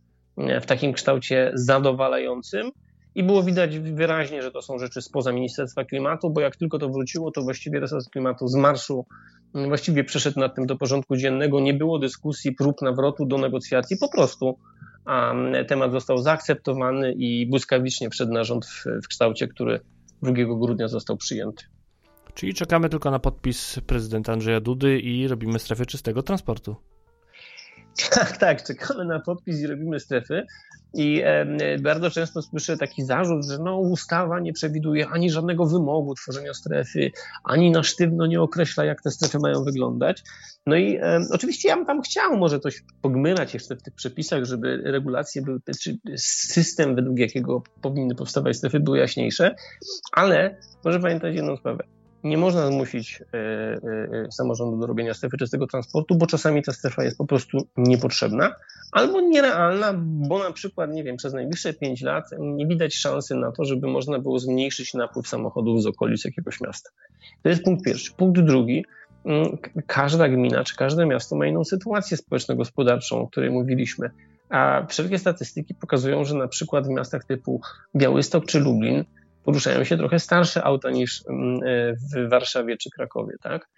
[0.61, 2.71] w takim kształcie zadowalającym.
[3.15, 6.89] I było widać wyraźnie, że to są rzeczy spoza Ministerstwa Klimatu, bo jak tylko to
[6.89, 9.05] wróciło, to właściwie resort klimatu z marszu
[9.53, 11.59] właściwie przeszedł nad tym do porządku dziennego.
[11.59, 14.57] Nie było dyskusji, prób nawrotu do negocjacji, po prostu
[15.05, 15.33] a
[15.67, 19.79] temat został zaakceptowany i błyskawicznie wszedł na rząd w, w kształcie, który
[20.21, 21.63] 2 grudnia został przyjęty.
[22.33, 26.75] Czyli czekamy tylko na podpis prezydenta Andrzeja Dudy i robimy strefę czystego transportu.
[28.09, 30.45] Tak, tak, czekamy na podpis i robimy strefy.
[30.93, 36.15] I e, bardzo często słyszę taki zarzut, że no, ustawa nie przewiduje ani żadnego wymogu
[36.15, 37.11] tworzenia strefy,
[37.43, 40.23] ani na sztywno nie określa, jak te strefy mają wyglądać.
[40.65, 44.43] No i e, oczywiście ja bym tam chciał może coś pogmyrać jeszcze w tych przepisach,
[44.43, 49.55] żeby regulacje były, czy system, według jakiego powinny powstawać strefy, były jaśniejsze,
[50.11, 51.83] ale może pamiętać jedną sprawę
[52.23, 53.79] nie można zmusić e, e,
[54.25, 58.55] e, samorządu do robienia strefy czystego transportu, bo czasami ta strefa jest po prostu niepotrzebna
[58.91, 63.51] albo nierealna, bo na przykład, nie wiem, przez najbliższe 5 lat nie widać szansy na
[63.51, 66.89] to, żeby można było zmniejszyć napływ samochodów z okolic jakiegoś miasta.
[67.43, 68.11] To jest punkt pierwszy.
[68.13, 68.85] Punkt drugi.
[69.25, 69.57] Mm,
[69.87, 74.09] każda gmina czy każde miasto ma inną sytuację społeczno-gospodarczą, o której mówiliśmy.
[74.49, 77.61] A wszelkie statystyki pokazują, że na przykład w miastach typu
[77.95, 79.05] Białystok czy Lublin
[79.43, 83.69] poruszają się trochę starsze auta niż mm, e, w Warszawie czy Krakowie, tak?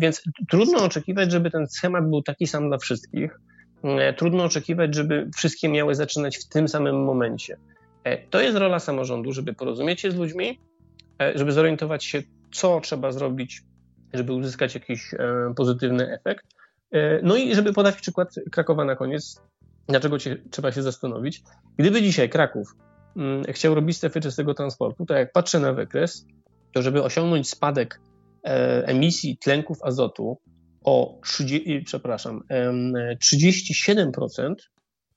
[0.00, 3.40] Więc trudno oczekiwać, żeby ten schemat był taki sam dla wszystkich.
[3.84, 7.56] E, trudno oczekiwać, żeby wszystkie miały zaczynać w tym samym momencie.
[8.04, 10.60] E, to jest rola samorządu, żeby porozumieć się z ludźmi,
[11.34, 12.22] żeby zorientować się,
[12.52, 13.62] co trzeba zrobić,
[14.14, 15.14] żeby uzyskać jakiś
[15.56, 16.46] pozytywny efekt.
[17.22, 19.42] No i żeby podać przykład Krakowa na koniec,
[19.88, 20.16] dlaczego
[20.50, 21.42] trzeba się zastanowić.
[21.78, 22.91] Gdyby dzisiaj Kraków Mm,
[23.48, 26.26] chciał robić strefy czystego transportu, to jak patrzę na wykres,
[26.72, 28.00] to żeby osiągnąć spadek
[28.44, 30.38] e, emisji tlenków azotu
[30.84, 32.42] o 30, przepraszam,
[33.24, 34.54] 37%,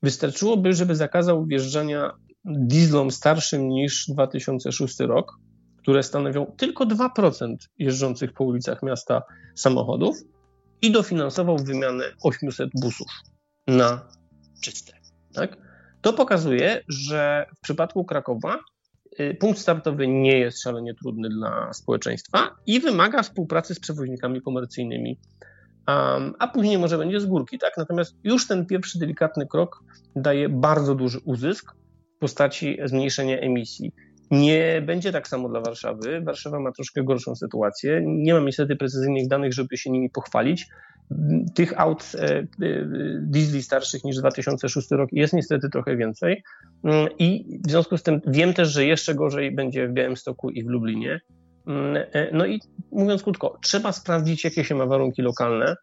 [0.04, 2.12] wystarczyłoby, żeby zakazał wjeżdżania
[2.46, 5.32] dieslom starszym niż 2006 rok,
[5.78, 9.22] które stanowią tylko 2% jeżdżących po ulicach miasta
[9.56, 10.18] samochodów
[10.82, 13.08] i dofinansował wymianę 800 busów
[13.68, 14.08] na
[14.62, 14.94] czyste.
[15.34, 15.65] Tak?
[16.06, 18.60] To pokazuje, że w przypadku Krakowa
[19.20, 25.20] y, punkt startowy nie jest szalenie trudny dla społeczeństwa i wymaga współpracy z przewoźnikami komercyjnymi.
[26.40, 27.74] A później może będzie z górki, tak?
[27.78, 29.84] Natomiast już ten pierwszy delikatny krok
[30.16, 31.72] daje bardzo duży uzysk
[32.16, 33.92] w postaci zmniejszenia emisji.
[34.32, 36.22] Nie będzie tak samo dla Warszawy.
[36.22, 38.02] Warszawa ma troszkę gorszą sytuację.
[38.06, 40.68] Nie mam niestety precyzyjnych danych, żeby się nimi pochwalić.
[41.56, 42.46] Tych aut e, e,
[43.22, 46.44] diesli starszych niż 2006 rok jest niestety trochę więcej.
[46.84, 50.64] Mm, I w związku z tym wiem też, że jeszcze gorzej będzie w Białymstoku i
[50.64, 51.22] w Lublinie.
[51.68, 52.60] Mm, e, no i
[52.92, 55.76] mówiąc krótko, trzeba sprawdzić, jakie się ma warunki lokalne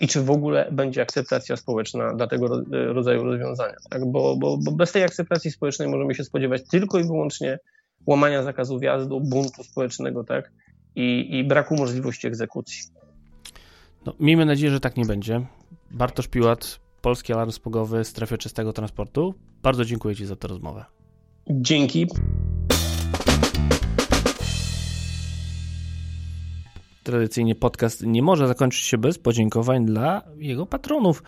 [0.00, 3.74] i czy w ogóle będzie akceptacja społeczna dla tego rodzaju rozwiązania.
[3.90, 4.06] Tak?
[4.06, 7.58] Bo, bo, bo bez tej akceptacji społecznej możemy się spodziewać tylko i wyłącznie
[8.06, 10.52] łamania zakazu wjazdu, buntu społecznego tak?
[10.94, 12.82] I, i braku możliwości egzekucji.
[14.06, 15.46] No, miejmy nadzieję, że tak nie będzie.
[15.90, 19.34] Bartosz Piłat, Polski Alarm Spogowy, Strefy Czystego Transportu.
[19.62, 20.84] Bardzo dziękuję Ci za tę rozmowę.
[21.50, 22.06] Dzięki.
[27.02, 31.22] Tradycyjnie podcast nie może zakończyć się bez podziękowań dla jego patronów,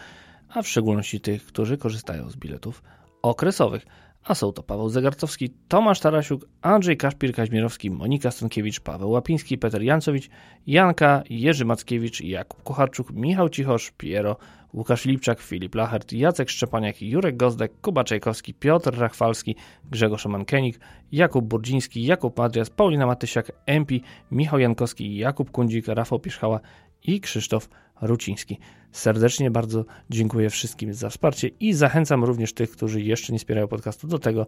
[0.49, 2.83] a w szczególności tych, którzy korzystają z biletów
[3.23, 3.87] okresowych.
[4.25, 10.29] A są to Paweł Zegarcowski, Tomasz Tarasiuk, Andrzej Kaszpir-Kaźmierowski, Monika Stankiewicz, Paweł Łapiński, Peter Jancowicz,
[10.67, 14.37] Janka, Jerzy Mackiewicz, Jakub Kucharczuk, Michał Cichosz, Piero,
[14.75, 19.57] Łukasz Lipczak, Filip Lachert, Jacek Szczepaniak, Jurek Gozdek, Kuba Czajkowski, Piotr Rachwalski,
[19.91, 20.81] Grzegorz Mankenik,
[21.13, 26.61] Jakub Burdziński, Jakub Adrias, Paulina Matysiak, Empi, Michał Jankowski, Jakub Kundzik, Rafał Pieszchała
[27.05, 27.69] i Krzysztof
[28.01, 28.59] Ruciński.
[28.93, 34.07] Serdecznie bardzo dziękuję wszystkim za wsparcie i zachęcam również tych, którzy jeszcze nie wspierają podcastu
[34.07, 34.47] do tego,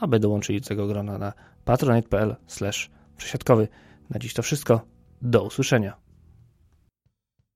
[0.00, 1.32] aby dołączyli do tego grona na
[1.64, 2.36] patronite.pl
[3.16, 3.68] przesiadkowy.
[4.10, 4.80] Na dziś to wszystko.
[5.22, 6.09] Do usłyszenia.